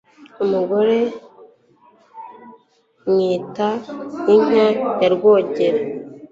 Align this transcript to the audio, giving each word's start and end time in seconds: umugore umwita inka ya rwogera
umugore 0.43 0.97
umwita 3.07 3.69
inka 4.33 4.65
ya 5.01 5.09
rwogera 5.15 5.81